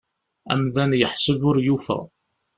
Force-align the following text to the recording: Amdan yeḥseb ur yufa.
Amdan 0.53 0.91
yeḥseb 0.99 1.41
ur 1.49 1.57
yufa. 1.65 1.99